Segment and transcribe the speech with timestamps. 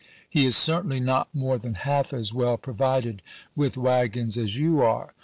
[0.27, 3.19] He is certainly not more than half as well pro vided
[3.55, 5.13] with wagons as you are.